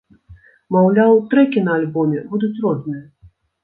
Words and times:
Маўляў, 0.75 1.13
трэкі 1.35 1.65
на 1.69 1.79
альбоме 1.83 2.19
будуць 2.35 2.55
розныя. 2.69 3.09